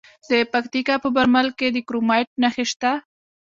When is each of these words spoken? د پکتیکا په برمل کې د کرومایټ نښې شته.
د 0.29 0.31
پکتیکا 0.53 0.95
په 1.03 1.09
برمل 1.15 1.47
کې 1.59 1.67
د 1.71 1.77
کرومایټ 1.87 2.29
نښې 2.41 2.65
شته. 2.71 2.91